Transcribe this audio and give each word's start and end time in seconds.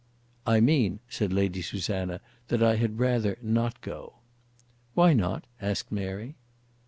"I 0.47 0.61
mean," 0.61 0.99
said 1.09 1.31
Lady 1.31 1.61
Susanna, 1.61 2.21
"that 2.47 2.63
I 2.63 2.77
had 2.77 2.97
rather 2.97 3.37
not 3.39 3.81
go." 3.81 4.15
"Why 4.95 5.13
not?" 5.13 5.45
asked 5.61 5.91
Mary. 5.91 6.33